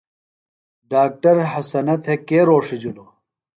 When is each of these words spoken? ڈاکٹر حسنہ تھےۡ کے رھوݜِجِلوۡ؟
ڈاکٹر 0.91 1.35
حسنہ 1.51 1.95
تھےۡ 2.03 2.19
کے 2.27 2.39
رھوݜِجِلوۡ؟ 2.47 3.09